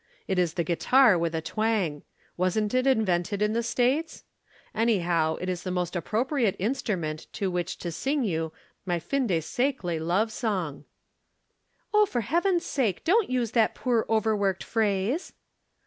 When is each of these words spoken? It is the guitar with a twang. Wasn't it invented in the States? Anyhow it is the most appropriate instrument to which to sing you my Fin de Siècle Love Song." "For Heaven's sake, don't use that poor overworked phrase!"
It 0.27 0.39
is 0.39 0.55
the 0.55 0.63
guitar 0.63 1.15
with 1.15 1.35
a 1.35 1.41
twang. 1.43 2.01
Wasn't 2.35 2.73
it 2.73 2.87
invented 2.87 3.39
in 3.39 3.53
the 3.53 3.61
States? 3.61 4.23
Anyhow 4.73 5.35
it 5.39 5.47
is 5.47 5.61
the 5.61 5.69
most 5.69 5.95
appropriate 5.95 6.55
instrument 6.57 7.27
to 7.33 7.51
which 7.51 7.77
to 7.77 7.91
sing 7.91 8.23
you 8.23 8.51
my 8.83 8.97
Fin 8.97 9.27
de 9.27 9.37
Siècle 9.41 10.03
Love 10.03 10.31
Song." 10.31 10.85
"For 12.07 12.21
Heaven's 12.21 12.65
sake, 12.65 13.03
don't 13.03 13.29
use 13.29 13.51
that 13.51 13.75
poor 13.75 14.07
overworked 14.09 14.63
phrase!" 14.63 15.33